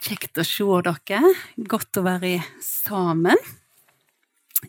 [0.00, 1.32] Kjekt å se dere.
[1.68, 3.36] Godt å være sammen.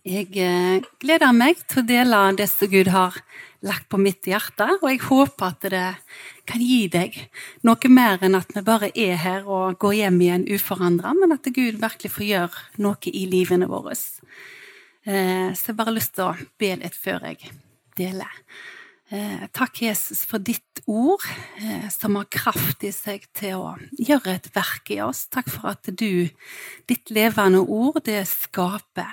[0.04, 3.16] Jeg eh, gleder meg til å dele det som Gud har
[3.64, 5.84] lagt på mitt hjerte, og jeg håper at det
[6.50, 7.16] kan gi deg
[7.68, 11.48] noe mer enn at vi bare er her og går hjem igjen uforandra, men at
[11.48, 13.96] Gud virkelig får gjøre noe i livene våre.
[15.06, 17.52] Eh, så jeg bare har lyst til å be litt før jeg
[18.00, 18.42] deler.
[19.12, 21.20] Eh, takk, Jesus, for ditt ord,
[21.60, 25.26] eh, som har kraft i seg til å gjøre et verk i oss.
[25.28, 26.30] Takk for at du,
[26.88, 29.12] ditt levende ord, det skaper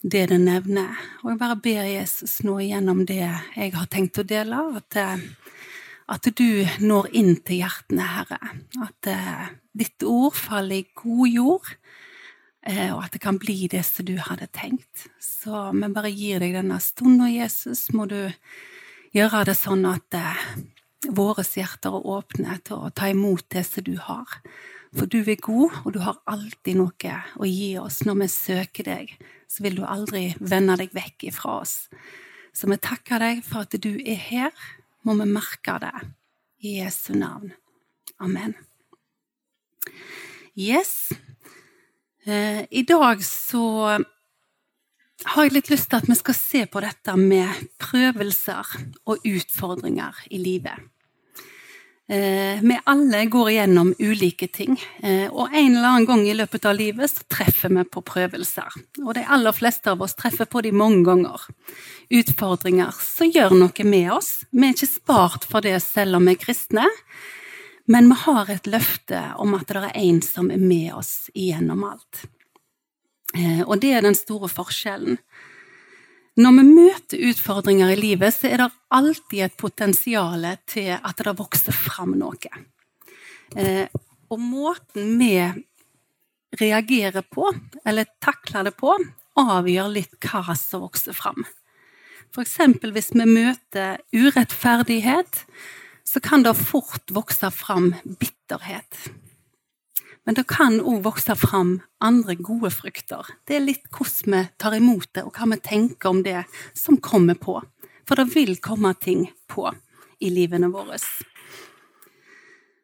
[0.00, 0.96] det det nevner.
[1.20, 5.28] Og jeg bare ber Jesus nå igjennom det jeg har tenkt å dele, at, eh,
[6.08, 8.40] at du når inn til hjertene, Herre.
[8.80, 9.12] At
[9.76, 11.74] ditt ord faller i god jord.
[12.70, 15.08] Og at det kan bli det som du hadde tenkt.
[15.20, 17.92] Så vi bare gir deg denne stunden, Jesus.
[17.92, 18.32] Må du
[19.14, 20.44] gjøre det sånn at eh,
[21.16, 24.40] våre hjerter er åpne til å ta imot det som du har.
[24.96, 28.00] For du er god, og du har alltid noe å gi oss.
[28.06, 29.12] Når vi søker deg,
[29.50, 31.76] så vil du aldri vende deg vekk ifra oss.
[32.52, 34.50] Så vi takker deg for at du er her.
[35.06, 35.94] Må vi merke det.
[36.60, 37.54] I Jesu navn.
[38.20, 38.52] Amen.
[40.58, 41.12] Yes.
[42.26, 43.96] Eh, I dag så
[45.24, 48.72] har jeg litt lyst til at vi skal se på dette med prøvelser
[49.04, 50.88] og utfordringer i livet.
[52.10, 56.64] Eh, vi alle går igjennom ulike ting, eh, og en eller annen gang i løpet
[56.66, 58.80] av livet så treffer vi på prøvelser.
[59.04, 61.44] Og de aller fleste av oss treffer på de mange ganger.
[62.10, 64.32] Utfordringer som gjør noe med oss.
[64.50, 66.88] Vi er ikke spart for det selv om vi er kristne,
[67.86, 71.86] men vi har et løfte om at det er en som er med oss igjennom
[71.92, 72.26] alt.
[73.36, 75.18] Eh, og det er den store forskjellen.
[76.40, 81.36] Når vi møter utfordringer i livet, så er det alltid et potensial til at det
[81.38, 82.62] vokser fram noe.
[83.58, 83.86] Eh,
[84.30, 85.34] og måten vi
[86.60, 87.50] reagerer på,
[87.86, 88.94] eller takler det på,
[89.40, 91.44] avgjør litt hva som vokser fram.
[92.30, 92.56] F.eks.
[92.94, 95.44] hvis vi møter urettferdighet,
[96.06, 99.10] så kan det fort vokse fram bitterhet.
[100.28, 103.28] Men det kan òg vokse fram andre gode frukter.
[103.48, 106.42] Det er litt hvordan vi tar imot det, og hva vi tenker om det
[106.76, 107.56] som kommer på.
[108.08, 109.68] For det vil komme ting på
[110.20, 110.98] i livene våre.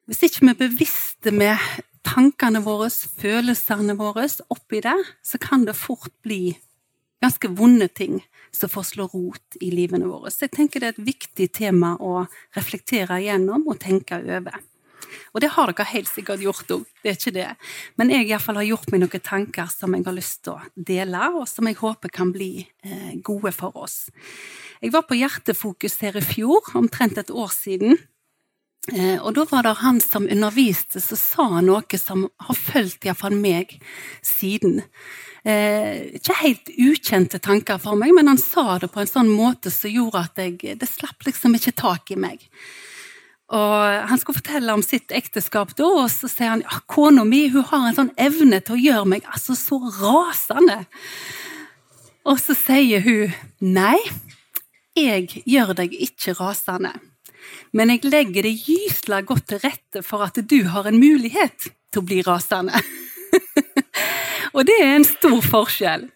[0.06, 1.58] Hvis ikke vi er bevisste med
[2.06, 6.54] tankene våre, følelsene våre oppi det, så kan det fort bli
[7.24, 8.20] ganske vonde ting
[8.54, 10.30] som får slå rot i livene våre.
[10.30, 12.26] Så jeg tenker det er et viktig tema å
[12.56, 14.60] reflektere igjennom og tenke over.
[15.34, 17.48] Og det har dere helt sikkert gjort òg, det er ikke det.
[18.00, 21.30] Men jeg iallfall har gjort meg noen tanker som jeg har lyst til å dele,
[21.36, 24.06] og som jeg håper kan bli eh, gode for oss.
[24.80, 27.98] Jeg var på Hjertefokus her i fjor, omtrent et år siden.
[28.94, 33.34] Eh, og da var det han som underviste, som sa noe som har fulgt iallfall
[33.34, 33.74] meg
[34.24, 34.84] siden.
[35.46, 39.72] Eh, ikke helt ukjente tanker for meg, men han sa det på en sånn måte
[39.74, 42.46] som gjorde at jeg, det slapp liksom ikke tak i meg.
[43.54, 47.46] Og Han skulle fortelle om sitt ekteskap, da, og så sier han ja, kona mi
[47.52, 50.80] hun har en sånn evne til å gjøre meg altså så rasende.
[52.26, 53.98] Og så sier hun nei,
[54.98, 56.90] jeg gjør deg ikke rasende,
[57.70, 62.02] men jeg legger det gysla godt til rette for at du har en mulighet til
[62.02, 62.80] å bli rasende.
[64.56, 66.08] og det er en stor forskjell.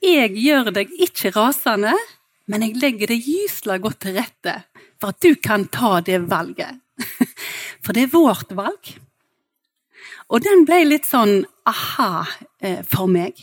[0.00, 1.92] Jeg gjør deg ikke rasende,
[2.48, 4.62] men jeg legger det gysla godt til rette
[4.98, 6.80] for at du kan ta det valget.
[7.84, 8.90] For det er vårt valg.
[10.28, 12.26] Og den ble litt sånn aha
[12.60, 13.38] eh, for meg.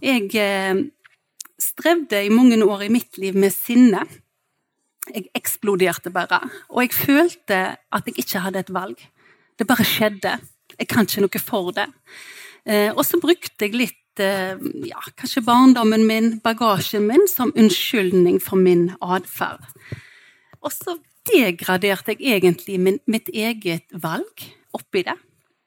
[0.00, 0.78] Jeg eh,
[1.60, 4.04] strevde i mange år i mitt liv med sinne.
[5.10, 6.40] Jeg eksploderte bare.
[6.72, 9.02] Og jeg følte at jeg ikke hadde et valg.
[9.58, 10.38] Det bare skjedde.
[10.76, 11.90] Jeg kan ikke noe for det.
[12.64, 18.56] Eh, og så brukte jeg litt ja, kanskje barndommen min, bagasjen min, som unnskyldning for
[18.60, 19.64] min atferd.
[20.62, 20.96] Og så
[21.26, 24.46] degraderte jeg egentlig min, mitt eget valg
[24.76, 25.16] oppi det.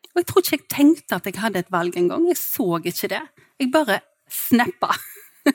[0.10, 2.26] Og jeg tror ikke jeg tenkte at jeg hadde et valg engang.
[2.28, 3.22] Jeg så ikke det.
[3.60, 4.00] Jeg bare
[4.30, 4.96] snappa.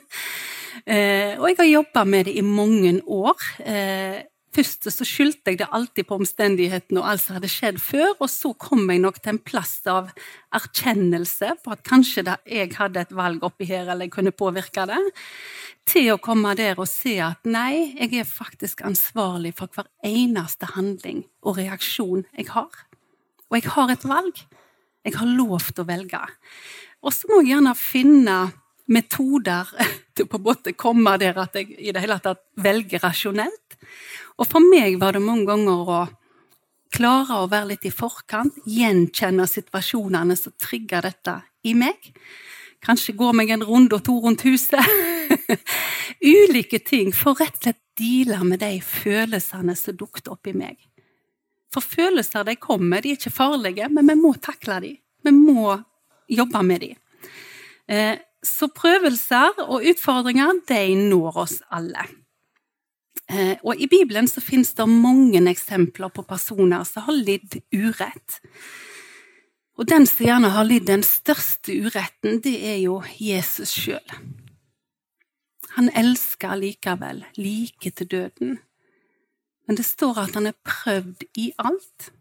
[0.91, 3.41] eh, og jeg har jobba med det i mange år.
[4.55, 8.29] Først så skyldte jeg det alltid på omstendighetene og alt som hadde skjedd før, og
[8.31, 10.13] så kom jeg nok til en plass av
[10.55, 15.01] erkjennelse på at kanskje jeg hadde et valg oppi her, eller jeg kunne påvirke det,
[15.89, 20.71] til å komme der og se at nei, jeg er faktisk ansvarlig for hver eneste
[20.77, 22.71] handling og reaksjon jeg har.
[23.51, 24.39] Og jeg har et valg.
[25.05, 26.21] Jeg har lov til å velge.
[27.05, 28.37] Og så må jeg gjerne finne
[28.91, 29.71] metoder
[30.15, 33.79] til på en måte komme der at jeg i det hele tatt velger rasjonelt.
[34.39, 36.01] Og for meg var det mange ganger å
[36.95, 42.11] klare å være litt i forkant, gjenkjenne situasjonene som trigger dette i meg.
[42.85, 44.79] Kanskje gå meg en runde og to rundt huset.
[46.35, 50.77] Ulike ting for rett og slett deale med de følelsene som dukket opp i meg.
[51.73, 54.97] For følelser de kommer, de er ikke farlige, men vi må takle dem.
[55.25, 55.73] Vi må
[56.31, 56.99] jobbe med dem.
[57.87, 62.05] Eh, så prøvelser og utfordringer, de når oss alle.
[63.25, 68.39] Eh, og i Bibelen så finnes det mange eksempler på personer som har lidd urett.
[69.75, 74.13] Og den som gjerne har lidd den største uretten, det er jo Jesus sjøl.
[75.75, 78.59] Han elsker likevel, like til døden.
[79.67, 82.11] Men det står at han er prøvd i alt.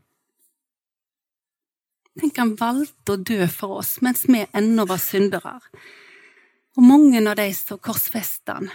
[2.19, 5.59] Tenk, han valgte å dø for oss mens vi ennå var syndere.
[6.75, 8.73] Og mange av de som korsfesta han,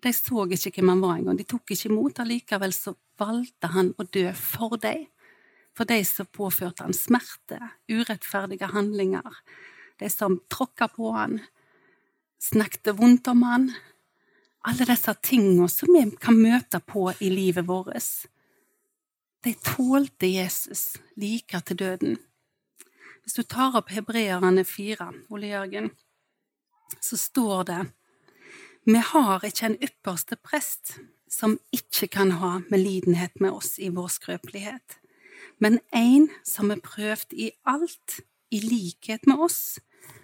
[0.00, 1.36] de så ikke hvem han var engang.
[1.36, 2.20] De tok ikke imot.
[2.22, 5.06] Allikevel så valgte han å dø for dem
[5.76, 7.56] for de som påførte han smerte,
[7.88, 9.36] urettferdige handlinger,
[10.00, 11.38] de som tråkka på han,
[12.42, 13.70] snakket vondt om han.
[14.68, 18.26] Alle disse tingene som vi kan møte på i livet vårt.
[19.40, 22.18] De tålte Jesus like til døden.
[23.24, 25.90] Hvis du tar opp Hebreerne 4, Ole Jørgen,
[27.00, 27.80] så står det
[28.88, 30.96] vi har ikke en ypperste prest
[31.30, 35.00] som ikke kan ha medlidenhet med oss i vår skrøpelighet
[35.60, 38.20] men en som er prøvd i alt,
[38.50, 39.78] i likhet med oss,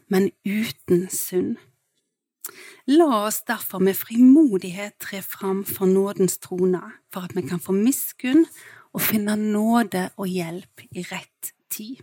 [0.08, 1.56] men uten synd.
[2.86, 6.80] La oss derfor med frimodighet tre fram for nådens trone,
[7.12, 8.46] for at vi kan få miskunn
[8.94, 12.00] og finne nåde og hjelp i rett tid.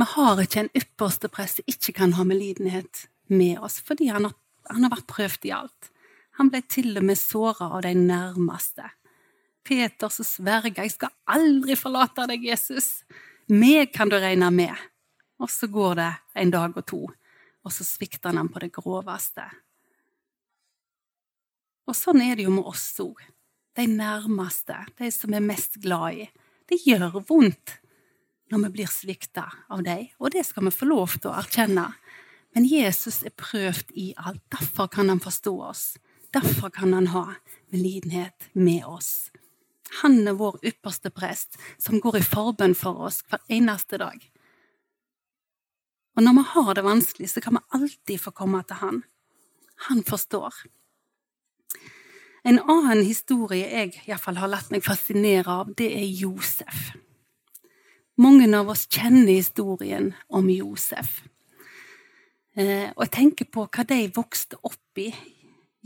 [0.00, 4.24] Vi har ikke en ypperste prest som ikke kan ha medlidenhet med oss, fordi han
[4.24, 4.32] har,
[4.70, 5.90] han har vært prøvd i alt.
[6.38, 8.86] Han ble til og med såra av de nærmeste.
[9.60, 13.04] Peter som sverger 'Jeg skal aldri forlate deg, Jesus'.
[13.48, 14.76] Meg kan du regne med.
[15.38, 17.02] Og så går det en dag og to,
[17.64, 19.44] og så svikter han på det groveste.
[21.86, 23.20] Og sånn er det jo med oss òg.
[23.76, 26.30] De nærmeste, de som er mest glad i.
[26.66, 27.79] Det gjør vondt
[28.50, 31.86] når vi blir svikta av dem, og det skal vi få lov til å erkjenne.
[32.54, 34.42] Men Jesus er prøvd i alt.
[34.50, 35.84] Derfor kan han forstå oss.
[36.34, 37.24] Derfor kan han ha
[37.70, 39.30] medlidenhet med oss.
[40.02, 44.18] Han er vår ypperste prest, som går i forbønn for oss hver eneste dag.
[46.18, 49.02] Og når vi har det vanskelig, så kan vi alltid få komme til han.
[49.88, 50.54] Han forstår.
[52.44, 56.90] En annen historie jeg iallfall har latt meg fascinere av, det er Josef.
[58.20, 61.22] Mange av oss kjenner historien om Josef.
[62.52, 65.06] Eh, og jeg tenker på hva de vokste opp i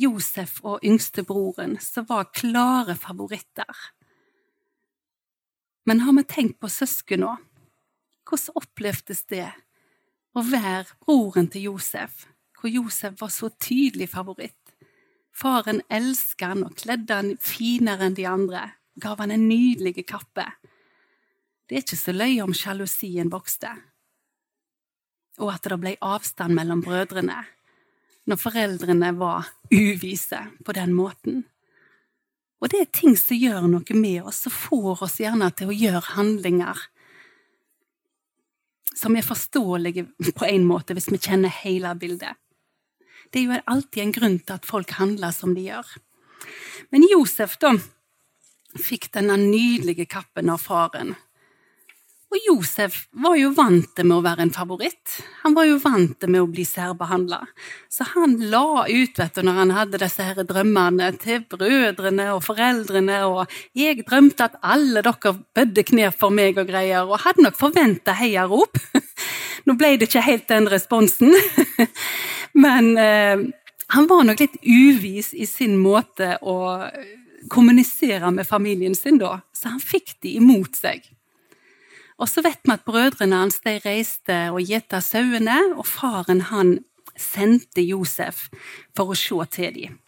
[0.03, 3.71] Josef og yngstebroren, som var klare favoritter.
[5.87, 7.39] Men har vi tenkt på søsken òg?
[8.27, 9.47] Hvordan opplevdes det
[10.35, 12.25] å være broren til Josef,
[12.59, 14.75] hvor Josef var så tydelig favoritt?
[15.31, 20.51] Faren elsket han og kledde han finere enn de andre, gav han en nydelig kappe.
[21.65, 23.71] Det er ikke så løye om sjalusien vokste,
[25.41, 27.41] og at det ble avstand mellom brødrene
[28.29, 31.43] når foreldrene var uvise på den måten.
[32.63, 35.77] Og det er ting som gjør noe med oss, som får oss gjerne til å
[35.77, 36.85] gjøre handlinger
[38.95, 40.07] som er forståelige
[40.39, 42.39] på en måte, hvis vi kjenner hele bildet.
[43.31, 45.89] Det er jo alltid en grunn til at folk handler som de gjør.
[46.95, 47.75] Men Josef, da,
[48.79, 51.15] fikk denne nydelige kappen av faren
[52.35, 55.19] og Josef var jo vant med å være en favoritt.
[55.45, 57.39] Han var jo vant med å bli særbehandla.
[57.93, 62.43] Så han la ut vet du, når han hadde disse her drømmene til brødrene og
[62.43, 63.21] foreldrene.
[63.29, 67.07] og 'Jeg drømte at alle dere bødde kne for meg' og greier.
[67.07, 68.79] Og hadde nok forventa heiarop.
[69.67, 71.31] Nå ble det ikke helt den responsen.
[72.65, 73.39] Men eh,
[73.95, 76.91] han var nok litt uvis i sin måte å
[77.49, 81.05] kommunisere med familien sin da, så han fikk de imot seg.
[82.21, 86.77] Og så vet vi at brødrene hans de reiste og gjeta sauene, og faren han
[87.19, 88.49] sendte Josef
[88.97, 89.99] for å se til dem.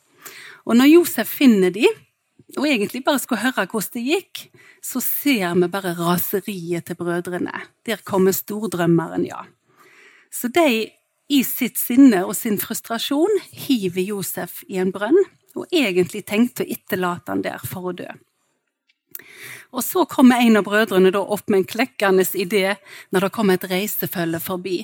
[0.67, 2.03] Og når Josef finner dem,
[2.57, 4.45] og egentlig bare skulle høre hvordan det gikk,
[4.83, 7.55] så ser vi bare raseriet til brødrene.
[7.87, 9.43] Der kommer stordrømmeren, ja.
[10.31, 10.91] Så de
[11.27, 15.19] i sitt sinne og sin frustrasjon hiver Josef i en brønn,
[15.57, 18.09] og egentlig tenkte å etterlate han der for å dø.
[19.75, 22.77] Og så kommer en av brødrene opp med en klekkende idé
[23.11, 24.79] når det kommer et reisefølge forbi.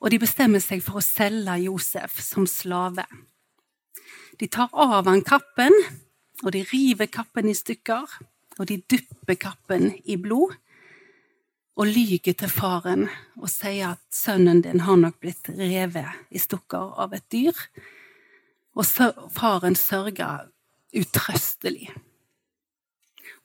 [0.00, 3.04] Og de bestemmer seg for å selge Josef som slave.
[4.40, 5.74] De tar av han kappen,
[6.40, 8.08] og de river kappen i stykker,
[8.58, 10.56] og de dypper kappen i blod,
[11.80, 13.06] og lyger til faren
[13.38, 17.56] og sier at sønnen din har nok blitt revet i stykker av et dyr.
[18.76, 18.84] Og
[19.32, 20.50] faren sørger
[20.96, 21.88] utrøstelig.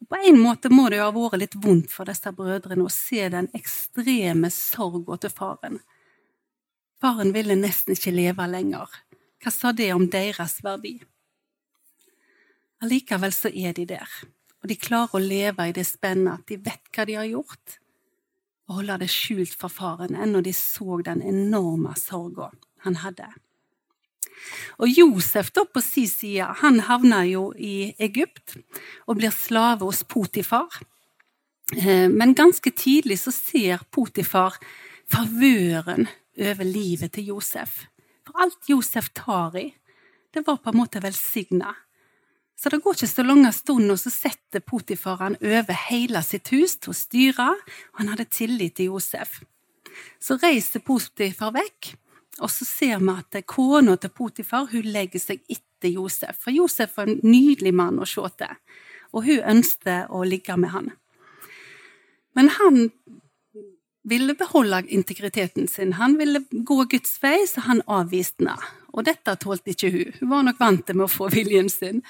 [0.10, 3.26] På en måte må det jo ha vært litt vondt for disse brødrene å se
[3.34, 5.80] den ekstreme sorga til faren.
[7.02, 8.92] Faren ville nesten ikke leve lenger.
[9.42, 11.00] Hva sa det om deres verdi?
[12.84, 14.10] Allikevel så er de der,
[14.62, 17.80] og de klarer å leve i det spennet at de vet hva de har gjort,
[18.66, 22.52] og holde det skjult for faren ennå de så den enorme sorga
[22.86, 23.30] han hadde.
[24.80, 28.58] Og Josef da på sin side, han havner jo i Egypt
[29.08, 30.82] og blir slave hos Potifar.
[31.76, 34.60] Eh, men ganske tidlig så ser Potifar
[35.12, 37.86] favøren over livet til Josef.
[38.26, 39.70] For alt Josef tar i,
[40.34, 41.74] det var på en måte velsigna.
[42.56, 46.52] Så det går ikke så lang stund, og så setter Potifar han over hele sitt
[46.56, 47.50] hus til å styre,
[47.94, 49.42] og han hadde tillit til Josef.
[50.20, 51.94] Så reiser Potifar vekk,
[52.42, 56.36] og så ser vi at kona til Potifar hun legger seg etter Josef.
[56.42, 58.56] For Josef var en nydelig mann å se til,
[59.16, 60.92] og hun ønsket å ligge med han.
[62.36, 62.90] Men han
[64.06, 65.94] ville beholde integriteten sin.
[65.94, 68.58] Han ville gå Guds vei, så han avviste henne.
[68.96, 70.12] Og dette tålte ikke hun.
[70.20, 72.04] Hun var nok vant til med å få viljen sin.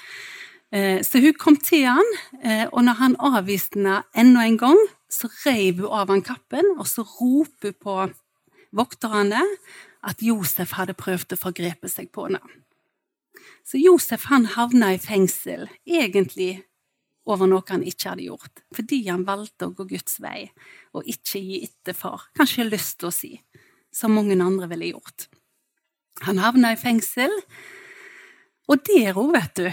[0.74, 4.80] Eh, så hun kom til han, eh, og når han avviste henne enda en gang,
[5.08, 7.96] så reiv hun av han kappen, og så roper hun på
[8.76, 9.42] vokterne
[10.06, 12.40] at Josef hadde prøvd å forgrepe seg på henne.
[13.66, 16.62] Så Josef han havna i fengsel, egentlig
[17.26, 20.46] over noe han ikke hadde gjort, fordi han valgte å gå Guds vei
[20.94, 23.32] og ikke gi etter for, kanskje lyst til å si,
[23.90, 25.26] som mange andre ville gjort.
[26.24, 27.34] Han havna i fengsel,
[28.70, 29.66] og der òg, vet du,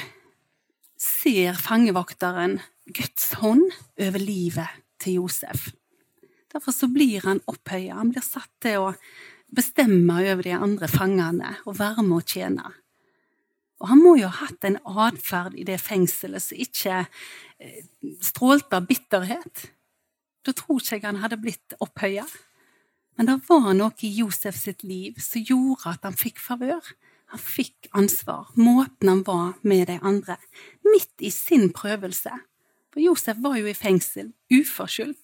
[0.99, 2.57] ser fangevokteren
[2.89, 3.69] Guds hånd
[4.01, 5.69] over livet til Josef.
[6.53, 8.89] Derfor så blir han opphøya, han blir satt til å
[9.55, 12.71] bestemme over de andre fangene og være med å tjene.
[13.83, 17.81] Og han må jo ha hatt en atferd i det fengselet som ikke eh,
[18.23, 19.65] strålte av bitterhet.
[20.43, 22.25] Da tror ikke jeg han hadde blitt opphøya.
[23.17, 26.81] Men det var noe i Josef sitt liv som gjorde at han fikk favør.
[27.33, 30.37] Han fikk ansvar, måten han var med de andre,
[30.85, 32.31] midt i sin prøvelse.
[32.93, 35.22] For Josef var jo i fengsel, uforskyldt.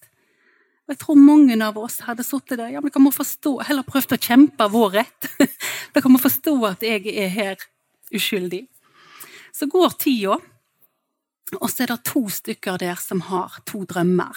[0.90, 2.72] Og jeg tror mange av oss hadde sittet der.
[2.74, 5.28] Ja, men dere må forstå, heller prøvd å kjempe vår rett.
[5.94, 7.66] dere må forstå at jeg er her
[8.10, 8.64] uskyldig.
[9.54, 10.40] Så går tida,
[11.60, 14.34] og så er det to stykker der som har to drømmer.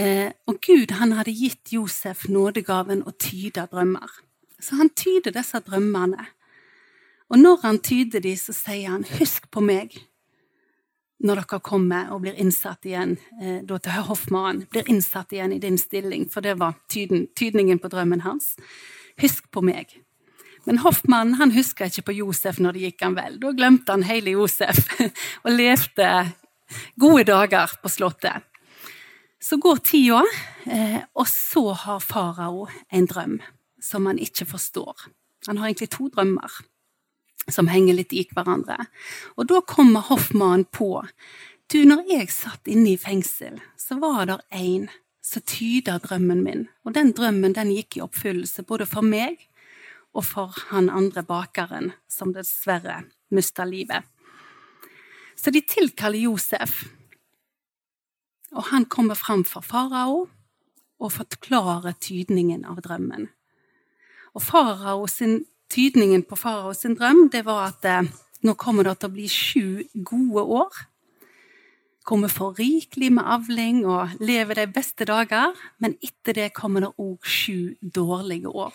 [0.00, 4.16] Eh, og Gud han hadde gitt Josef nådegaven å tyde drømmer.
[4.64, 6.24] Så han tyder disse drømmene.
[7.28, 10.00] Og når han tyder de, så sier han 'husk på meg'
[11.20, 15.60] når dere kommer og blir innsatt igjen eh, da til hoffmannen, blir innsatt igjen i
[15.62, 18.54] din stilling, for det var tyden, tydningen på drømmen hans.
[19.20, 19.98] Husk på meg.
[20.68, 23.38] Men hoffmannen han huska ikke på Josef når det gikk han vel.
[23.40, 24.80] Da glemte han hele Josef
[25.44, 26.10] og levde
[27.00, 28.46] gode dager på slottet.
[29.40, 30.20] Så går tida,
[30.68, 33.38] eh, og så har farao en drøm
[33.80, 35.08] som han ikke forstår.
[35.48, 36.60] Han har egentlig to drømmer
[37.54, 38.78] som henger litt i hverandre.
[39.36, 41.04] Og da kommer hoffmannen på
[41.70, 44.88] du, når jeg satt inne i fengsel, så var det én
[45.22, 46.64] som tyda drømmen min.
[46.82, 49.38] Og den drømmen den gikk i oppfyllelse både for meg
[50.10, 54.02] og for han andre bakeren, som dessverre mista livet.
[55.38, 56.82] Så de tilkaller Josef,
[58.50, 60.24] og han kommer fram for farao
[60.98, 63.28] og forklarer tydningen av drømmen.
[64.34, 68.08] Og farao sin, Tydningen på farao sin drøm det var at eh,
[68.42, 70.78] nå kommer det til å bli sju gode år.
[72.06, 76.90] Kommer for rikelig med avling og lever de beste dager, men etter det kommer det
[76.98, 78.74] òg sju dårlige år.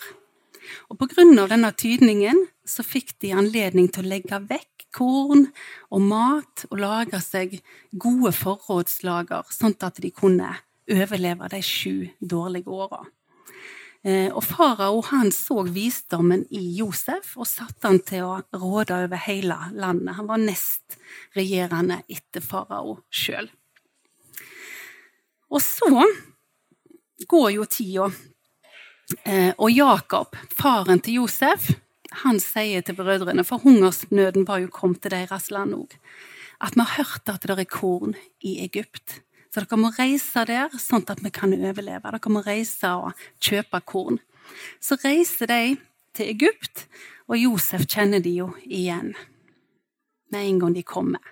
[0.88, 1.46] Og Pga.
[1.50, 5.50] denne tydningen så fikk de anledning til å legge vekk korn
[5.92, 7.58] og mat og lage seg
[7.92, 10.54] gode forrådslager, sånn at de kunne
[10.88, 13.04] overleve de sju dårlige åra.
[14.04, 19.56] Eh, og Farao så visdommen i Josef og satte han til å råde over hele
[19.72, 20.16] landet.
[20.16, 20.98] Han var nest
[21.34, 23.48] regjerende etter farao sjøl.
[25.50, 26.04] Og så
[27.26, 28.10] går jo tida
[29.22, 31.70] Eh, og Jakob, faren til Josef,
[32.24, 35.94] han sier til brødrene, for hungersnøden var jo kommet til deres land òg,
[36.58, 39.20] at vi har hørt at det er korn i Egypt.
[39.52, 42.12] Så dere må reise der, sånn at vi kan overleve.
[42.12, 44.20] Dere må reise og kjøpe korn.
[44.80, 45.76] Så reiser de
[46.16, 46.86] til Egypt,
[47.26, 49.14] og Josef kjenner de jo igjen
[50.32, 51.22] med en gang de kommer.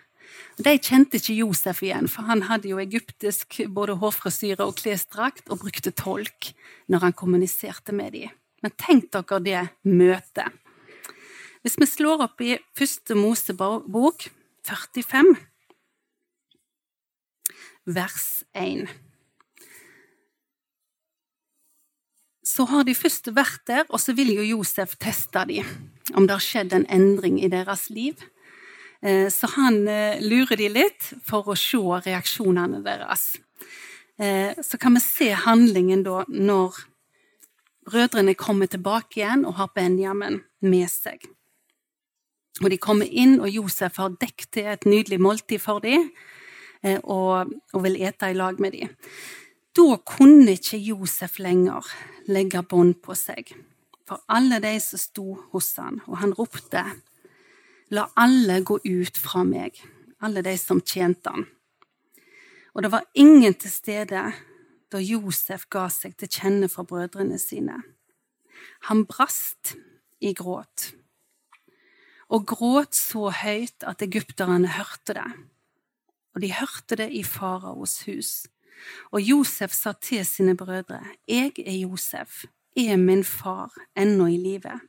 [0.59, 5.64] De kjente ikke Josef igjen, for han hadde jo egyptisk både hårfrisyre og klesdrakt og
[5.64, 6.52] brukte tolk
[6.90, 8.35] når han kommuniserte med dem.
[8.62, 10.54] Men tenk dere det møtet.
[11.64, 14.28] Hvis vi slår opp i første Mosebok
[14.68, 15.35] 45,
[17.86, 18.88] vers 1
[22.44, 25.64] Så har de først vært der, og så vil jo Josef teste dem,
[26.14, 28.20] om det har skjedd en endring i deres liv.
[29.02, 33.32] Eh, så han eh, lurer de litt for å se reaksjonene deres.
[34.20, 36.76] Eh, så kan vi se handlingen da når
[37.88, 41.24] brødrene kommer tilbake igjen og har Benjamin med seg.
[42.62, 46.12] Og De kommer inn, og Josef har dekket til et nydelig måltid for dem
[46.84, 48.92] og, og vil ete i lag med dem.
[49.74, 51.86] Da kunne ikke Josef lenger
[52.30, 53.54] legge bånd på seg
[54.04, 56.84] for alle de som sto hos han, og han ropte,
[57.92, 59.76] La alle gå ut fra meg,
[60.24, 61.44] alle de som tjente han.
[62.74, 64.22] Og det var ingen til stede
[64.90, 67.76] da Josef ga seg til kjenne for brødrene sine.
[68.88, 69.74] Han brast
[70.24, 70.90] i gråt,
[72.32, 75.28] og gråt så høyt at egypterne hørte det.
[76.34, 78.32] Og de hørte det i faraos hus.
[79.14, 82.44] Og Josef sa til sine brødre, Jeg er Josef,
[82.76, 84.80] er min far ennå i live?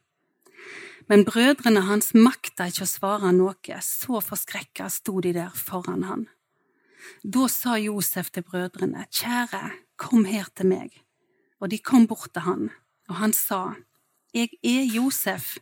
[1.08, 6.26] Men brødrene hans makta ikke å svare noe, så forskrekka sto de der foran han.
[7.22, 9.70] Da sa Josef til brødrene, Kjære,
[10.02, 10.90] kom her til meg.
[11.62, 12.72] Og de kom bort til han,
[13.10, 13.76] og han sa,
[14.34, 15.58] Jeg er Josef,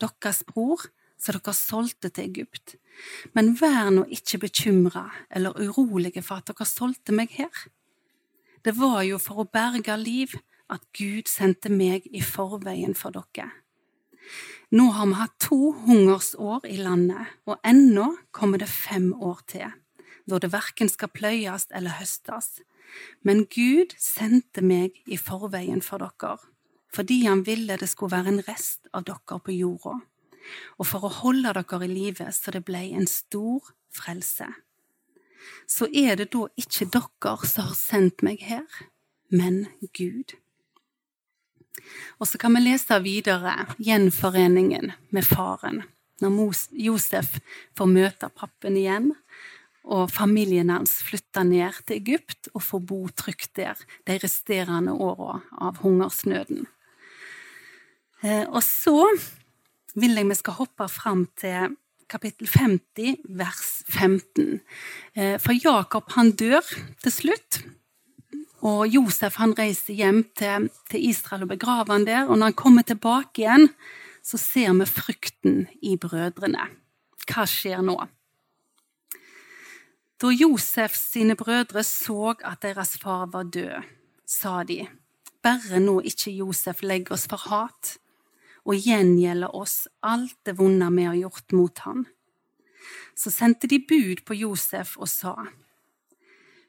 [0.00, 0.82] deres bror,
[1.20, 2.76] som dere solgte til Egypt.
[3.36, 7.66] Men vær nå ikke bekymra eller urolige for at dere solgte meg her.
[8.64, 10.36] Det var jo for å berge liv
[10.70, 13.50] at Gud sendte meg i forveien for dere.
[14.70, 19.72] Nå har vi hatt to hungersår i landet, og ennå kommer det fem år til,
[20.30, 22.60] da det verken skal pløyes eller høstes.
[23.26, 26.36] Men Gud sendte meg i forveien for dere,
[26.94, 29.98] fordi han ville det skulle være en rest av dere på jorda
[30.78, 34.48] og for å holde dere i live så det ble en stor frelse.
[35.70, 38.66] Så er det da ikke dere som har sendt meg her,
[39.30, 40.36] men Gud.
[42.18, 45.82] Og så kan vi lese videre gjenforeningen med faren,
[46.20, 47.38] når Josef
[47.78, 49.14] får møte pappen igjen,
[49.90, 55.40] og familien hans flytter ned til Egypt og får bo trygt der de resterende åra
[55.56, 56.66] av hungersnøden.
[58.20, 59.08] Eh, og så
[59.94, 61.76] vil jeg vi skal hoppe fram til
[62.10, 64.60] kapittel 50, vers 15.
[65.14, 66.66] Eh, for Jakob han dør
[67.02, 67.60] til slutt.
[68.66, 72.26] Og Josef han reiser hjem til, til Israel og begraver han der.
[72.26, 73.70] Og når han kommer tilbake igjen,
[74.22, 76.68] så ser vi frykten i brødrene.
[77.30, 77.96] Hva skjer nå?
[80.20, 83.86] Da Josef sine brødre så at deres far var død,
[84.28, 84.82] sa de,
[85.40, 87.94] bare nå ikke Josef legger oss for hat,
[88.70, 92.04] og gjengjelde oss alt det vonde vi har gjort mot ham.
[93.18, 95.34] Så sendte de bud på Josef og sa,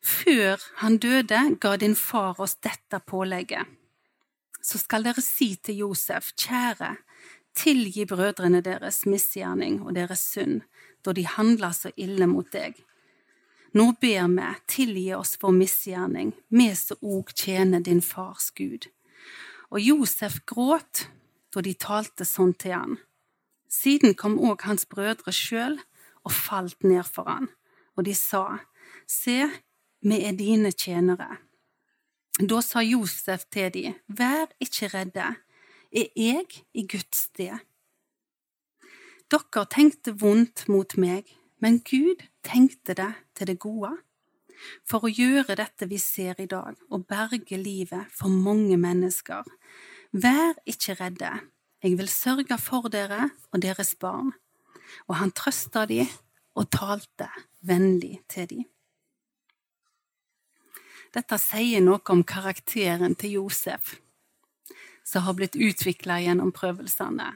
[0.01, 3.69] Før han døde, ga din far oss dette pålegget.
[4.61, 6.95] Så skal dere si til Josef, kjære,
[7.57, 10.61] tilgi brødrene deres misgjerning og deres synd,
[11.05, 12.81] da de handler så ille mot deg.
[13.77, 18.89] Nå ber vi, tilgi oss vår misgjerning, vi som òg tjener din fars Gud.
[19.69, 21.05] Og Josef gråt
[21.53, 22.97] da de talte sånn til han.
[23.71, 25.77] Siden kom òg hans brødre sjøl
[26.25, 27.49] og falt ned for han,
[27.95, 28.61] og de sa,
[29.07, 29.47] Se,
[30.01, 31.37] vi er dine tjenere.
[32.39, 35.27] Da sa Josef til de, Vær ikke redde,
[35.91, 37.59] er jeg i Guds sted?
[39.31, 41.27] Dere tenkte vondt mot meg,
[41.63, 43.93] men Gud tenkte det til det gode.
[44.87, 49.47] For å gjøre dette vi ser i dag, og berge livet for mange mennesker,
[50.11, 51.29] Vær ikke redde,
[51.79, 54.33] jeg vil sørge for dere og deres barn.
[55.07, 56.03] Og han trøsta de
[56.55, 57.29] og talte
[57.63, 58.57] vennlig til de.
[61.15, 63.95] Dette sier noe om karakteren til Josef,
[65.07, 67.31] som har blitt utvikla gjennom prøvelsene.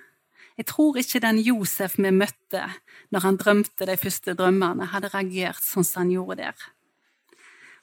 [0.59, 2.67] Jeg tror ikke den Josef vi møtte
[3.11, 6.67] når han drømte de første drømmene, hadde reagert sånn som han gjorde der.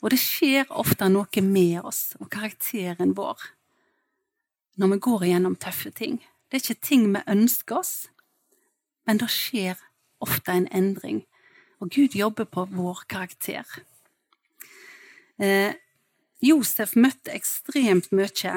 [0.04, 3.40] Og det skjer ofte noe med oss og karakteren vår
[4.76, 6.20] når vi går igjennom tøffe ting.
[6.48, 7.94] Det er ikke ting vi ønsker oss,
[9.06, 9.80] men det skjer
[10.22, 11.24] ofte en endring,
[11.80, 13.66] og Gud jobber på vår karakter.
[15.42, 15.74] Eh,
[16.42, 18.54] Josef møtte ekstremt mye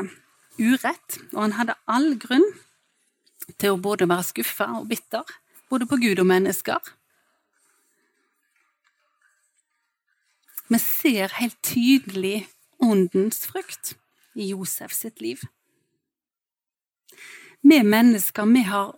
[0.59, 2.45] urett, og han hadde all grunn
[3.59, 5.25] til å både være skuffa og bitter,
[5.69, 6.93] både på Gud og mennesker.
[10.69, 12.47] Vi ser helt tydelig
[12.81, 13.93] åndens frukt
[14.33, 15.43] i Josef sitt liv.
[17.65, 18.91] Vi mennesker vi har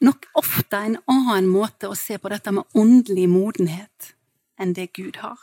[0.00, 4.14] nok ofte en annen måte å se på dette med åndelig modenhet
[4.56, 5.36] enn det Gud har.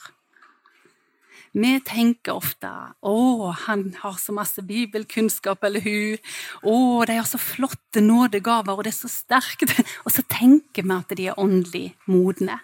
[1.53, 6.17] Vi tenker ofte 'Å, han har så masse bibelkunnskap', eller 'hun'.
[6.63, 9.85] 'Å, de har så flotte nådegaver, og det er så sterkt'.
[10.05, 12.59] Og så tenker vi at de er åndelig modne.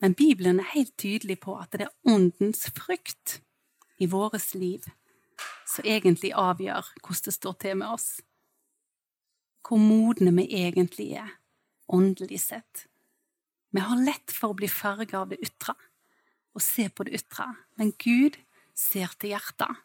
[0.00, 3.42] Men Bibelen er helt tydelig på at det er åndens frykt
[4.00, 4.80] i vårt liv
[5.72, 8.08] som egentlig avgjør hvordan det står til med oss.
[9.66, 11.30] Hvor modne vi egentlig er,
[11.88, 12.86] åndelig sett.
[13.72, 15.76] Vi har lett for å bli farga av det ytre
[16.52, 17.46] og se på det ytre,
[17.80, 18.36] men Gud
[18.76, 19.80] ser til hjertet.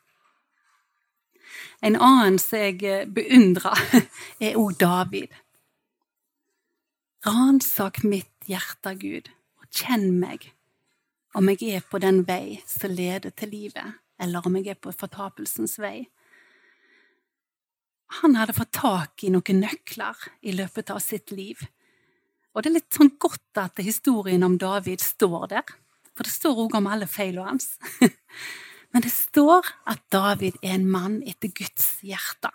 [1.80, 3.80] En annen som jeg beundrer,
[4.44, 5.32] er òg David.
[7.24, 10.52] Ransak mitt hjerte, Gud, og kjenn meg
[11.38, 14.94] om jeg er på den vei som leder til livet, eller om jeg er på
[14.96, 16.10] fortapelsens vei.
[18.22, 21.66] Han hadde fått tak i noen nøkler i løpet av sitt liv
[22.58, 25.74] og det er litt sånn godt at historien om David står der,
[26.18, 27.76] for det står òg om alle feilene hans.
[28.96, 32.50] Men det står at David er en mann etter Guds hjerte.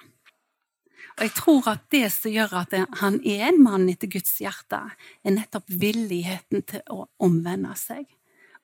[1.12, 4.80] Og jeg tror at det som gjør at han er en mann etter Guds hjerte,
[5.22, 8.08] er nettopp villigheten til å omvende seg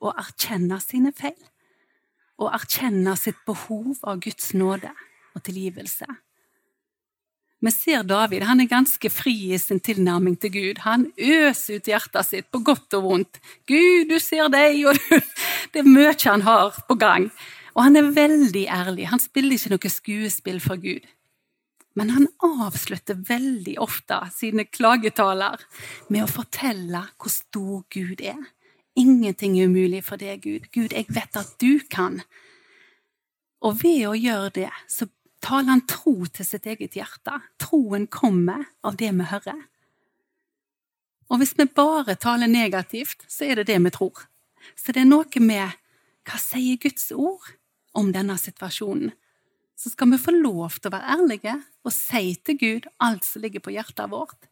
[0.02, 1.38] og erkjenne sine feil.
[2.38, 4.92] Og erkjenne sitt behov av Guds nåde
[5.34, 6.06] og tilgivelse.
[7.58, 10.82] Vi ser David, han er ganske fri i sin tilnærming til Gud.
[10.84, 13.40] Han øser ut hjertet sitt, på godt og vondt.
[13.66, 14.98] Gud, du ser deg, og
[15.74, 17.26] Det er mye han har på gang.
[17.74, 19.08] Og han er veldig ærlig.
[19.10, 21.02] Han spiller ikke noe skuespill for Gud.
[21.98, 25.58] Men han avslutter veldig ofte sine klagetaler
[26.08, 28.38] med å fortelle hvor stor Gud er.
[28.98, 30.66] Ingenting er umulig for deg, Gud.
[30.74, 32.20] Gud, jeg vet at du kan.
[33.62, 35.06] Og ved å gjøre det, så
[35.44, 37.36] taler han tro til sitt eget hjerte.
[37.62, 39.60] Troen kommer av det vi hører.
[41.28, 44.26] Og hvis vi bare taler negativt, så er det det vi tror.
[44.74, 45.78] Så det er noe med
[46.28, 47.54] hva sier Guds ord
[47.96, 49.12] om denne situasjonen?
[49.78, 51.54] Så skal vi få lov til å være ærlige
[51.86, 54.48] og si til Gud alt som ligger på hjertet vårt.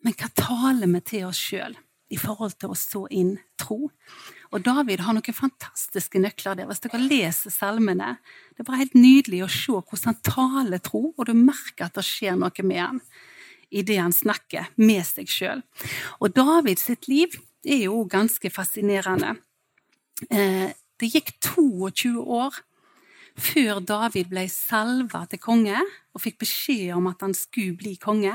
[0.00, 1.76] Men hva taler vi til oss sjøl
[2.12, 3.90] i forhold til å så inn tro?
[4.54, 6.68] Og David har noen fantastiske nøkler der.
[6.70, 8.16] Hvis dere leser salmene,
[8.54, 11.98] det er bare helt nydelig å se hvordan han taler tro, og du merker at
[11.98, 13.02] det skjer noe med han
[13.74, 15.62] i det han snakker med seg sjøl.
[16.22, 17.34] Og David sitt liv
[17.66, 19.34] er jo ganske fascinerende.
[20.30, 22.54] Eh, det gikk 22 år
[23.36, 28.34] før David ble salva til konge og fikk beskjed om at han skulle bli konge,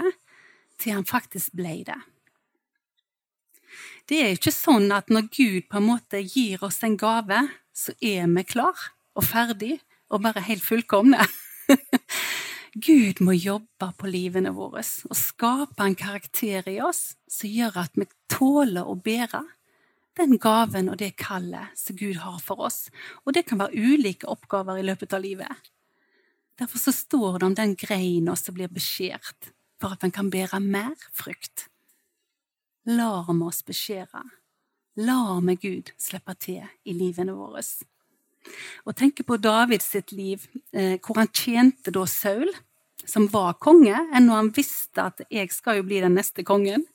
[0.81, 1.97] til han faktisk ble det.
[4.09, 7.93] Det er ikke sånn at når Gud på en måte gir oss en gave, så
[8.01, 8.77] er vi klar
[9.15, 9.77] og ferdig
[10.11, 11.23] og bare helt fullkomne.
[12.87, 17.97] Gud må jobbe på livene våre og skape en karakter i oss som gjør at
[17.99, 19.43] vi tåler å bære
[20.19, 22.85] den gaven og det kallet som Gud har for oss.
[23.25, 25.71] Og det kan være ulike oppgaver i løpet av livet.
[26.59, 30.59] Derfor så står det om den greina som blir beskjært, for at den kan bære
[30.63, 31.67] mer frukt
[32.85, 34.23] lar vi oss beskjære.
[35.01, 37.63] Lar vi Gud slippe til i livene våre.
[38.85, 42.49] Og tenke på Davids sitt liv, eh, hvor han tjente da Saul,
[43.05, 46.85] som var konge, enn når han visste at 'jeg skal jo bli den neste kongen'.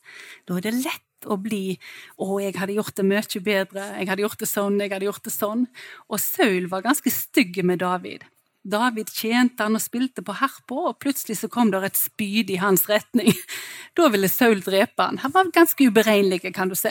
[0.46, 1.78] Da er det lett å bli
[2.18, 5.22] 'Å, jeg hadde gjort det mye bedre', 'jeg hadde gjort det sånn', 'jeg hadde gjort
[5.22, 5.66] det sånn'.
[6.10, 8.24] Og Saul var ganske stygg med David.
[8.66, 12.60] David tjente han og spilte på harpa, og plutselig så kom det et spyd i
[12.62, 13.32] hans retning.
[13.96, 15.16] Da ville Saul drepe han.
[15.22, 16.90] Han var ganske uberegnelig, kan du si.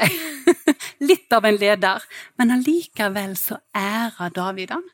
[1.09, 2.01] Litt av en leder,
[2.39, 4.87] men allikevel så æra David han.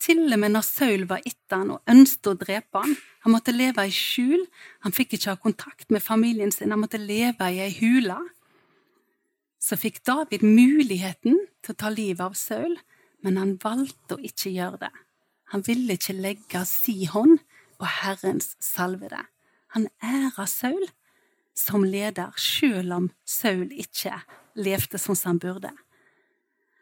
[0.00, 2.94] Til og med når Saul var etter han og ønsket å drepe han.
[3.26, 4.46] Han måtte leve i skjul,
[4.86, 8.16] han fikk ikke ha kontakt med familien sin, han måtte leve i ei hule.
[9.60, 12.78] Så fikk David muligheten til å ta livet av Saul,
[13.26, 14.94] men han valgte å ikke gjøre det.
[15.50, 17.38] Han ville ikke legge si hånd
[17.80, 19.24] på Herrens salvede.
[19.74, 20.86] Han æra Saul
[21.56, 24.14] som leder, selv om Saul ikke
[24.54, 25.72] levde som han burde.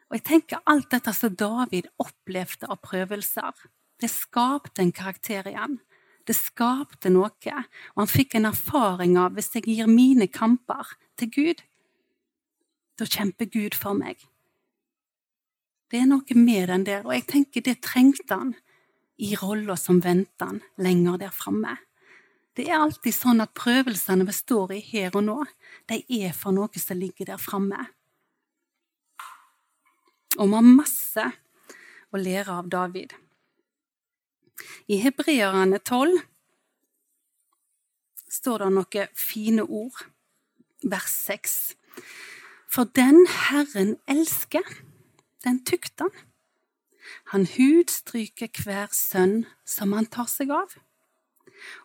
[0.09, 3.53] Og jeg tenker Alt dette som David opplevde av prøvelser,
[3.99, 5.79] det skapte en karakter igjen.
[6.27, 11.31] Det skapte noe, og han fikk en erfaring av hvis jeg gir mine kamper til
[11.33, 11.63] Gud,
[12.99, 14.21] da kjemper Gud for meg.
[15.89, 18.55] Det er noe med den der, og jeg tenker det trengte han
[19.19, 21.75] i rolla som venter han lenger der framme.
[22.55, 25.37] Det er alltid sånn at prøvelsene vi står i her og nå,
[25.89, 27.87] de er for noe som ligger der framme.
[30.39, 31.23] og vi har masse
[32.13, 33.13] å lære av David.
[34.87, 36.19] I Hebreerne 12
[38.29, 39.97] står det noen fine ord,
[40.83, 41.57] vers 6.
[42.69, 44.63] For den Herren elsker,
[45.45, 46.09] den tukter
[47.31, 47.45] han.
[47.45, 50.75] Hudstryker hver sønn som han tar seg av.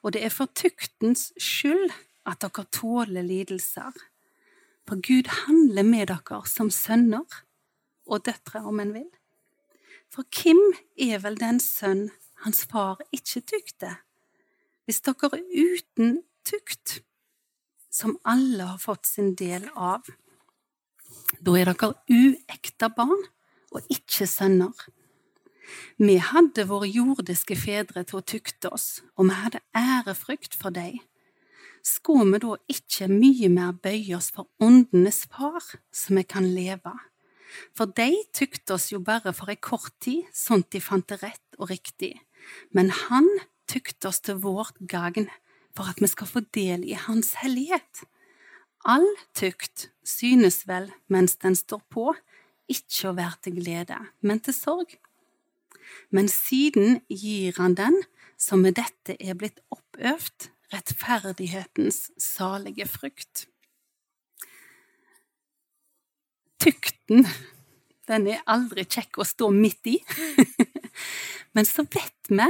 [0.03, 1.93] Og det er for tuktens skyld
[2.29, 3.93] at dere tåler lidelser.
[4.89, 7.25] For Gud handler med dere som sønner
[8.05, 9.11] og døtre, om en vil.
[10.13, 10.61] For hvem
[11.01, 12.11] er vel den sønn
[12.45, 13.97] hans far ikke tykte?
[14.85, 17.01] Hvis dere er uten tukt,
[17.91, 20.05] som alle har fått sin del av.
[21.41, 23.23] Da er dere uekte barn
[23.75, 24.75] og ikke sønner.
[25.99, 31.01] Vi hadde våre jordiske fedre til å tukte oss, og vi hadde ærefrykt for dem.
[31.85, 35.61] Skulle vi da ikke mye mer bøye oss for åndenes far,
[35.93, 36.95] så vi kan leve?
[37.77, 41.59] For de tykte oss jo bare for ei kort tid, sånt de fant det rett
[41.59, 42.17] og riktig,
[42.75, 43.29] men han
[43.71, 45.29] tykte oss til vårt gagn,
[45.75, 48.05] for at vi skal få del i hans hellighet.
[48.85, 49.07] All
[49.37, 52.13] tukt synes vel mens den står på,
[52.71, 54.97] ikke å være til glede, men til sorg.
[56.15, 57.97] Men siden gir han den
[58.41, 63.47] som med dette er blitt oppøvd, rettferdighetens salige frukt.
[66.65, 67.27] Tykten,
[68.09, 69.99] den er aldri kjekk å stå midt i.
[71.55, 72.47] Men så vet vi,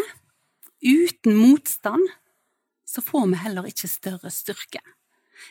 [0.85, 2.07] uten motstand,
[2.87, 4.81] så får vi heller ikke større styrke.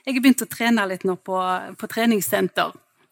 [0.04, 1.38] Jeg har begynt å trene litt nå på,
[1.78, 2.71] på treningssenter.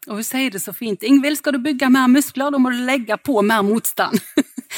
[0.09, 1.03] Og hun sier det så fint.
[1.03, 4.17] 'Ingvild, skal du bygge mer muskler, da må du legge på mer motstand'.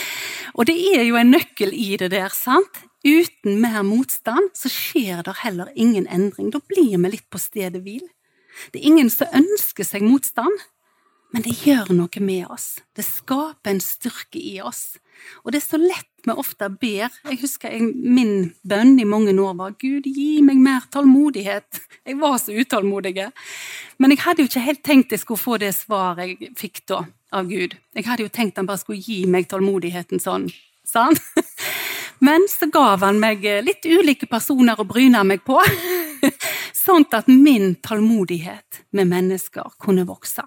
[0.58, 2.84] og det er jo en nøkkel i det der, sant?
[3.04, 6.52] Uten mer motstand så skjer det heller ingen endring.
[6.52, 8.04] Da blir vi litt på stedet hvil.
[8.72, 10.54] Det er ingen som ønsker seg motstand,
[11.34, 12.76] men det gjør noe med oss.
[12.94, 15.00] Det skaper en styrke i oss.
[15.42, 17.10] Og det er så lett vi ofte ber.
[17.26, 21.82] Jeg husker jeg, min bønn i mange år var Gud, gi meg mer tålmodighet.
[22.06, 23.16] Jeg var så utålmodig.
[23.98, 27.02] Men jeg hadde jo ikke helt tenkt jeg skulle få det svaret jeg fikk da
[27.34, 27.76] av Gud.
[27.98, 30.48] Jeg hadde jo tenkt han bare skulle gi meg tålmodigheten sånn.
[30.88, 31.18] sånn.
[32.24, 35.58] Men så gav han meg litt ulike personer å bryne meg på,
[36.86, 40.46] sånn at min tålmodighet med mennesker kunne vokse.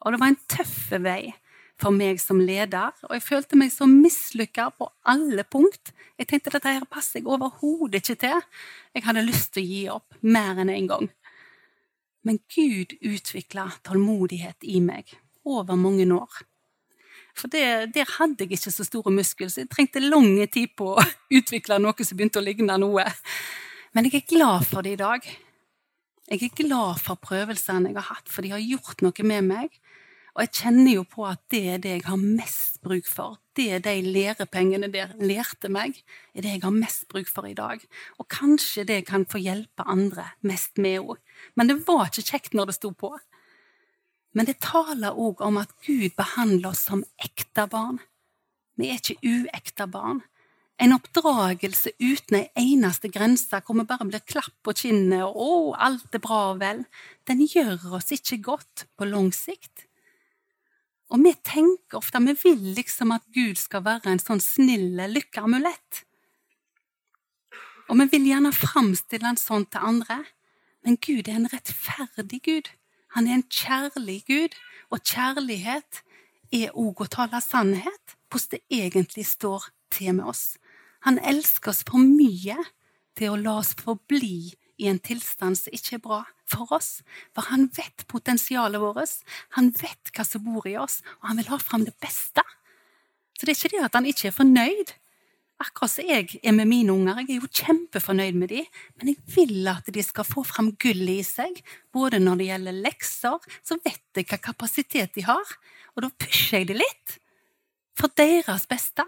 [0.00, 1.32] Og det var en tøff vei
[1.80, 5.94] for meg som leder, og jeg følte meg så mislykka på alle punkt.
[6.20, 8.44] Jeg tenkte dette her passer jeg overhodet ikke til.
[8.96, 11.08] Jeg hadde lyst til å gi opp mer enn én en gang.
[12.28, 15.14] Men Gud utvikla tålmodighet i meg
[15.48, 16.42] over mange år.
[17.36, 20.94] For det, der hadde jeg ikke så store muskler, så jeg trengte lang tid på
[20.98, 21.06] å
[21.38, 23.06] utvikle noe som begynte å ligne noe.
[23.96, 25.24] Men jeg er glad for det i dag.
[26.30, 29.80] Jeg er glad for prøvelsene jeg har hatt, for de har gjort noe med meg.
[30.40, 33.34] Og jeg kjenner jo på at det er det jeg har mest bruk for.
[33.52, 35.98] Det er de lærepengene der lærte meg,
[36.32, 37.82] er det jeg har mest bruk for i dag.
[38.16, 41.18] Og kanskje det kan få hjelpe andre mest med òg.
[41.60, 43.10] Men det var ikke kjekt når det sto på.
[44.32, 48.00] Men det taler òg om at Gud behandler oss som ekte barn.
[48.80, 50.24] Vi er ikke uekte barn.
[50.80, 55.76] En oppdragelse uten ei eneste grense, hvor vi bare blir klapp på kinnet og 'å,
[55.76, 56.86] alt er bra og vel',
[57.28, 59.89] den gjør oss ikke godt på lang sikt.
[61.10, 66.04] Og vi tenker ofte vi vil liksom at Gud skal være en sånn snill lykkeamulett.
[67.90, 70.20] Og vi vil gjerne framstille han sånn til andre,
[70.86, 72.70] men Gud er en rettferdig Gud.
[73.16, 74.54] Han er en kjærlig Gud,
[74.94, 76.04] og kjærlighet
[76.54, 80.54] er òg å tale sannhet, hvordan det egentlig står til med oss.
[81.06, 82.58] Han elsker oss for mye
[83.18, 87.02] til å la oss forbli i en tilstand som ikke er bra for oss.
[87.36, 89.20] For han vet potensialet vårt,
[89.56, 92.44] han vet hva som bor i oss, og han vil ha fram det beste.
[93.36, 94.96] Så det er ikke det at han ikke er fornøyd,
[95.60, 97.18] Akkurat som jeg er med mine unger.
[97.20, 101.20] Jeg er jo kjempefornøyd med dem, men jeg vil at de skal få fram gullet
[101.20, 101.58] i seg.
[101.92, 105.52] Både når det gjelder lekser, så vet jeg hva kapasitet de har,
[105.92, 107.18] og da pusher jeg dem litt.
[107.98, 109.04] For deres beste.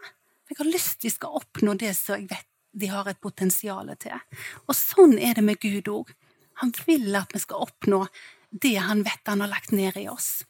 [0.51, 3.91] Jeg har lyst til de skal oppnå det som jeg vet de har et potensial
[4.01, 4.19] til.
[4.67, 6.13] Og sånn er det med Gud òg.
[6.61, 8.05] Han vil at vi skal oppnå
[8.53, 10.45] det han vet han har lagt ned i oss.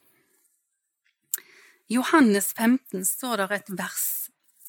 [1.90, 4.04] I Johannes 15 står det et vers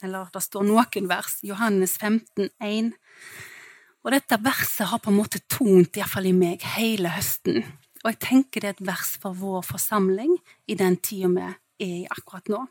[0.04, 2.92] eller det står noen vers, Johannes 15, 1.
[4.04, 7.62] Og dette verset har på en måte tont, iallfall i meg, hele høsten.
[8.04, 10.36] Og jeg tenker det er et vers for vår forsamling
[10.68, 12.66] i den tida vi er i akkurat nå.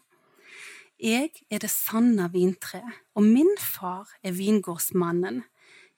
[1.02, 2.78] Jeg er det sanne vintre,
[3.18, 5.40] og min far er vingårdsmannen.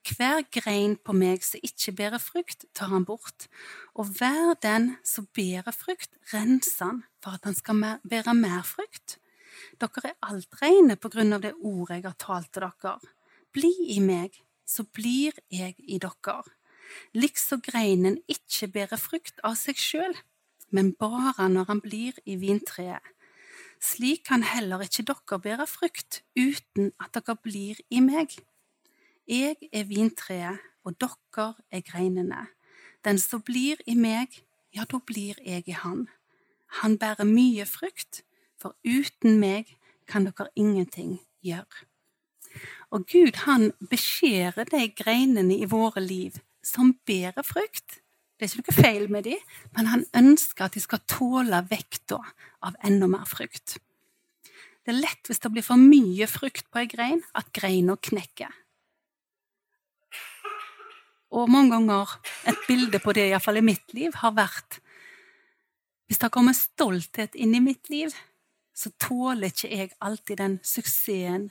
[0.01, 3.45] Hver grein på meg som ikke bærer frukt, tar han bort,
[3.93, 9.19] og hver den som bærer frukt, renser han for at han skal bære mer frukt.
[9.77, 12.97] Dere er alt reine på grunn av det ordet jeg har talt til dere.
[13.53, 16.39] Bli i meg, så blir jeg i dere.
[17.13, 20.17] Liksom greinen ikke bærer frukt av seg sjøl,
[20.73, 23.14] men bare når han blir i vintreet.
[23.81, 28.35] Slik kan heller ikke dere bære frukt uten at dere blir i meg.
[29.27, 32.47] Jeg er vintreet, og dere er greinene.
[33.05, 34.41] Den som blir i meg,
[34.75, 36.07] ja, da blir jeg i han.
[36.81, 38.23] Han bærer mye frukt,
[38.61, 39.75] for uten meg
[40.07, 41.85] kan dere ingenting gjøre.
[42.93, 48.01] Og Gud han beskjærer de greinene i våre liv som bærer frukt.
[48.35, 49.35] Det er ikke noe feil med de,
[49.77, 52.19] men han ønsker at de skal tåle vekta
[52.67, 53.77] av enda mer frukt.
[54.83, 58.51] Det er lett hvis det blir for mye frukt på ei grein, at greina knekker.
[61.35, 62.11] Og mange ganger
[62.47, 64.81] et bilde på det, iallfall i mitt liv, har vært
[66.05, 68.11] Hvis det kommer stolthet inn i mitt liv,
[68.77, 71.47] så tåler ikke jeg alltid den suksessen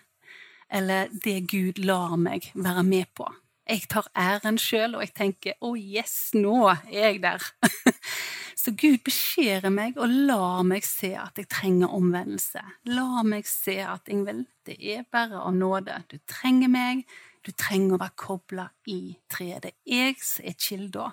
[0.70, 3.26] eller det Gud lar meg være med på.
[3.64, 7.46] Jeg tar æren sjøl, og jeg tenker 'Å, oh yes, nå er jeg der'.
[8.64, 12.60] Så Gud beskjærer meg og lar meg se at jeg trenger omvendelse.
[12.88, 15.96] La meg se at Ingvild, det er bare av nåde.
[16.08, 17.02] Du trenger meg,
[17.44, 19.66] du trenger å være kobla i treet.
[19.66, 21.08] Det er jeg som er kilda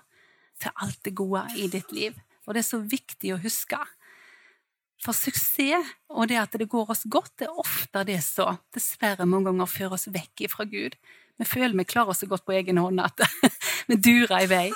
[0.61, 2.19] til alt det gode i ditt liv.
[2.47, 3.79] Og det er så viktig å huske.
[5.01, 9.25] For suksess og det at det går oss godt, det er ofte det som dessverre
[9.25, 10.95] mange ganger fører oss vekk fra Gud.
[11.41, 13.23] Vi føler vi klarer oss så godt på egen hånd at
[13.89, 14.67] vi durer i vei.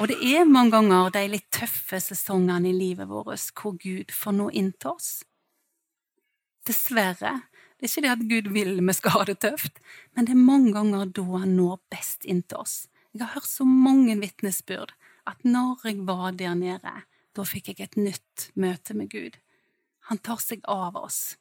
[0.00, 4.34] Og det er mange ganger de litt tøffe sesongene i livet vårt hvor Gud får
[4.38, 5.20] nå inn oss.
[6.66, 7.40] Dessverre
[7.82, 9.80] det er ikke det at Gud vil vi skal ha det tøft,
[10.14, 12.84] men det er mange ganger da han når best inn oss.
[13.10, 14.92] Jeg har hørt så mange vitnesbyrd
[15.26, 16.92] at når jeg var der nede,
[17.34, 19.34] da fikk jeg et nytt møte med Gud.
[20.06, 21.34] Han tar seg av oss.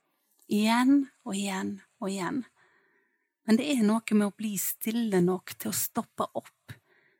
[0.50, 2.42] Igjen og igjen og igjen.
[3.48, 6.76] Men det er noe med å bli stille nok til å stoppe opp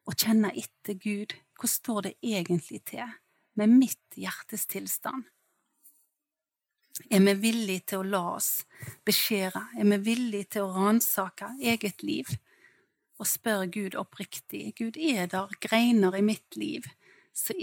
[0.10, 1.36] og kjenne etter Gud.
[1.56, 3.06] hvordan står det egentlig til
[3.54, 5.24] med mitt hjertes tilstand?
[7.10, 8.66] Er vi villige til å la oss
[9.06, 9.62] beskjære?
[9.80, 12.28] Er vi villige til å ransake eget liv?
[13.22, 16.86] Og spørre Gud oppriktig Gud, er der greiner i mitt liv
[17.34, 17.56] som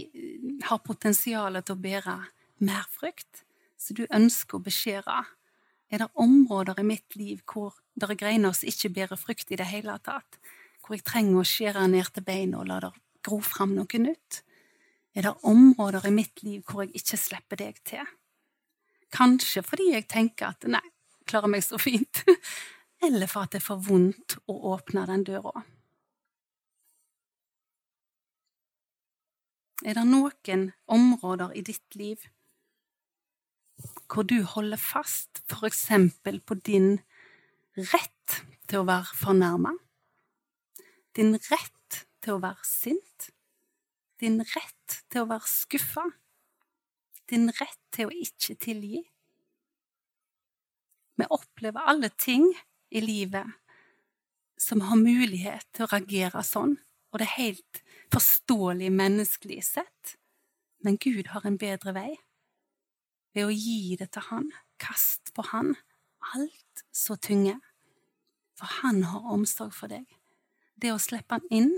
[0.64, 2.16] har potensial til å bære
[2.64, 3.44] mer frukt,
[3.76, 5.18] som du ønsker å beskjære?
[5.88, 9.56] Er det områder i mitt liv hvor det er greiner som ikke bærer frukt i
[9.56, 10.36] det hele tatt?
[10.84, 12.92] Hvor jeg trenger å skjære ned til beina og la det
[13.24, 14.42] gro fram noe nytt?
[15.16, 18.04] Er det områder i mitt liv hvor jeg ikke slipper deg til?
[19.14, 20.84] Kanskje fordi jeg tenker at nei,
[21.24, 22.24] klarer meg så fint.
[23.06, 25.64] Eller for at det er for vondt å åpne den døra.
[29.86, 32.26] Er det noen områder i ditt liv
[34.08, 36.98] hvor du holder fast eksempel på din
[37.76, 38.38] rett
[38.68, 39.74] til å være fornærma?
[41.16, 43.28] Din rett til å være sint?
[44.18, 46.08] Din rett til å være skuffa?
[47.28, 49.02] din rett til å ikke tilgi.
[51.18, 52.46] Vi opplever alle ting
[52.94, 53.56] i livet
[54.58, 56.76] som har mulighet til å reagere sånn,
[57.12, 57.82] og det er helt
[58.14, 60.16] forståelig menneskelig sett.
[60.84, 62.10] Men Gud har en bedre vei.
[63.34, 65.74] Ved å gi det til Han, kast på Han
[66.34, 67.58] alt så tunge,
[68.58, 70.06] For Han har omsorg for deg.
[70.74, 71.76] Det å slippe Han inn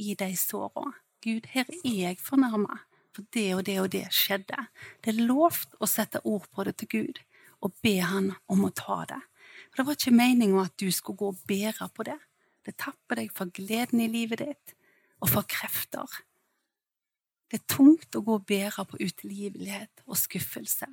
[0.00, 0.92] i de såra.
[1.24, 2.80] Gud, her er jeg fornærma
[3.14, 4.66] for det og det og det skjedde.
[5.04, 7.20] Det er lovt å sette ord på det til Gud
[7.60, 9.20] og be Han om å ta det.
[9.70, 12.18] For Det var ikke meninga at du skulle gå og bære på det.
[12.64, 14.74] Det tapper deg for gleden i livet ditt
[15.20, 16.08] og for krefter.
[17.50, 20.86] Det er tungt å gå og bære på utilgivelighet og skuffelse.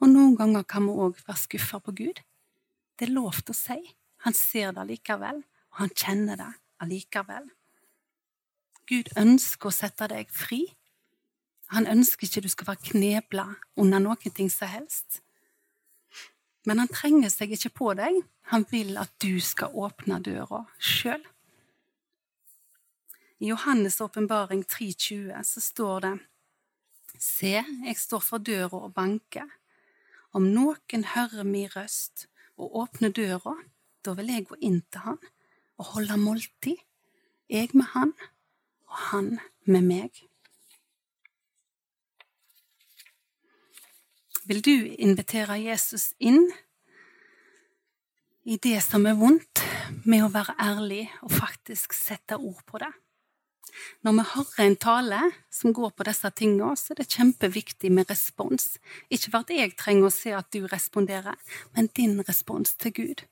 [0.00, 2.22] Og noen ganger kan vi òg være skuffa på Gud.
[2.96, 3.76] Det er lovt å si.
[4.24, 5.42] Han ser det allikevel,
[5.74, 6.48] og han kjenner det
[6.82, 7.50] allikevel.
[8.88, 10.62] Gud ønsker å sette deg fri.
[11.74, 15.20] Han ønsker ikke du skal være knebla under noen ting som helst.
[16.64, 18.22] Men han trenger seg ikke på deg.
[18.48, 21.20] Han vil at du skal åpne døra sjøl.
[23.38, 26.18] I Johannes' åpenbaring 3,20 så står det
[27.18, 29.46] Se, jeg står for døra og banker.
[30.34, 32.26] Om noen hører min røst
[32.58, 33.54] og åpner døra,
[34.04, 35.18] da vil jeg gå inn til han
[35.78, 36.78] og holde måltid,
[37.48, 38.12] jeg med han
[38.88, 39.30] og han
[39.66, 40.22] med meg.
[44.48, 46.48] Vil du invitere Jesus inn
[48.48, 49.60] i det som er vondt,
[50.08, 52.90] med å være ærlig og faktisk sette ord på det.
[54.06, 55.20] Når vi hører en tale
[55.52, 58.76] som går på disse tingene, så er det kjempeviktig med respons.
[59.10, 61.36] Ikke for at jeg trenger å se at du responderer,
[61.76, 63.24] men din respons til Gud.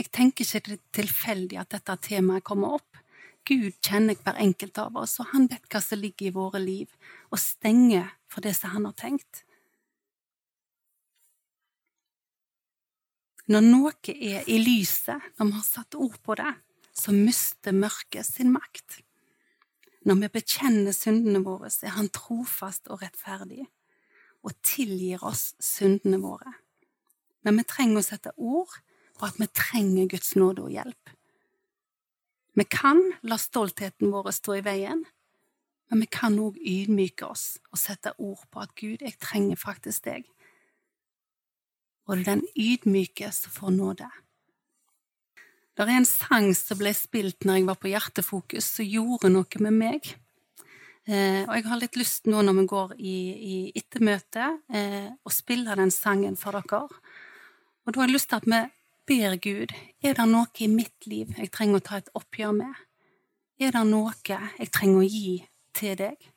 [0.00, 3.00] Jeg tenker ikke det er tilfeldig at dette temaet kommer opp.
[3.46, 6.90] Gud kjenner hver enkelt av oss, og han vet hva som ligger i våre liv,
[7.30, 9.42] og stenger for det som han har tenkt.
[13.50, 16.52] Når noe er i lyset, når vi har satt ord på det,
[16.94, 19.00] så mister mørket sin makt.
[20.02, 23.66] Når vi bekjenner syndene våre, er Han trofast og rettferdig
[24.42, 26.56] og tilgir oss syndene våre.
[27.42, 28.74] Men vi trenger å sette ord
[29.18, 31.12] på at vi trenger Guds nåde og hjelp.
[32.58, 35.04] Vi kan la stoltheten vår stå i veien,
[35.88, 40.04] men vi kan òg ydmyke oss og sette ord på at Gud, jeg trenger faktisk
[40.08, 40.26] deg.
[42.08, 44.10] Og det er den ydmyke som får nåde.
[45.72, 49.62] Det er en sang som ble spilt når jeg var på Hjertefokus, som gjorde noe
[49.64, 50.10] med meg.
[51.08, 55.32] Eh, og jeg har litt lyst nå når vi går i, i ettermøte, eh, å
[55.32, 56.84] spille den sangen for dere.
[57.82, 58.60] Og da har jeg lyst til at vi
[59.08, 59.72] ber Gud,
[60.04, 62.84] er det noe i mitt liv jeg trenger å ta et oppgjør med?
[63.58, 65.40] Er det noe jeg trenger å gi
[65.74, 66.31] til deg?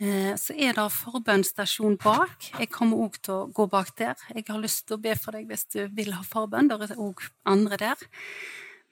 [0.00, 2.46] Eh, så er det forbønnstasjon bak.
[2.56, 4.16] Jeg kommer òg til å gå bak der.
[4.32, 6.70] Jeg har lyst til å be for deg hvis du vil ha forbønn.
[6.70, 8.06] Det er òg andre der.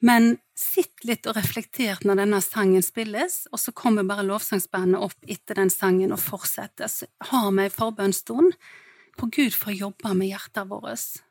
[0.05, 5.17] Men sitt litt og reflekter når denne sangen spilles, og så kommer bare lovsangsbandet opp
[5.27, 6.87] etter den sangen og fortsetter.
[6.87, 8.53] Så har vi en forbønnsstund
[9.19, 11.23] på Gud for å jobbe med hjertet vårt.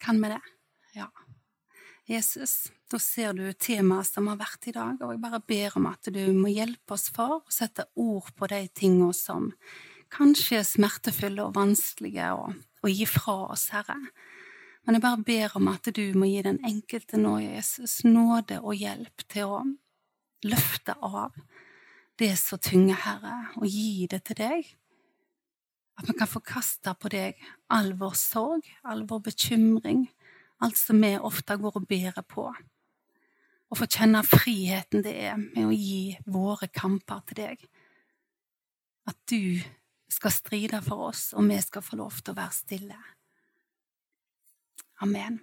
[0.00, 0.40] Kan vi det?
[2.12, 5.86] Jesus, da ser du temaet som har vært i dag, og jeg bare ber om
[5.88, 9.48] at du må hjelpe oss, far, å sette ord på de tingene som
[10.12, 13.96] kanskje er smertefulle og vanskelige å, å gi fra oss, Herre.
[14.84, 18.76] Men jeg bare ber om at du må gi den enkelte nå, Jesus, nåde og
[18.76, 19.62] hjelp til å
[20.44, 21.38] løfte av
[22.20, 24.72] det så tynger, Herre, og gi det til deg.
[25.96, 27.40] At vi kan få kasta på deg
[27.72, 30.10] all vår sorg, all vår bekymring,
[30.62, 32.46] alt som vi ofte går og bærer på.
[33.72, 37.64] Og få kjenne friheten det er med å gi våre kamper til deg.
[39.08, 39.58] At du
[40.12, 42.98] skal stride for oss, og vi skal få lov til å være stille.
[45.02, 45.40] Amen.